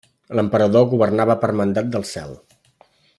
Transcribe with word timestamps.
L'emperador 0.37 0.87
governava 0.95 1.37
per 1.45 1.51
mandat 1.61 1.93
del 1.97 2.09
Cel. 2.15 2.37